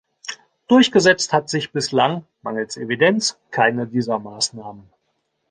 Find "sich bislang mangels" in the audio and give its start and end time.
1.47-2.75